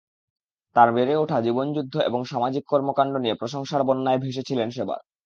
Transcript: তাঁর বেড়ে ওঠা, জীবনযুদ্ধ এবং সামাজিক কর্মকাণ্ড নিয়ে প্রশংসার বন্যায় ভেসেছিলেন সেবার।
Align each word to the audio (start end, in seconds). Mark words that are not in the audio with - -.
তাঁর 0.75 0.89
বেড়ে 0.91 1.13
ওঠা, 1.15 1.37
জীবনযুদ্ধ 1.41 1.93
এবং 2.09 2.19
সামাজিক 2.23 2.63
কর্মকাণ্ড 2.67 3.13
নিয়ে 3.17 3.39
প্রশংসার 3.41 3.81
বন্যায় 3.83 4.21
ভেসেছিলেন 4.23 4.69
সেবার। 4.71 4.99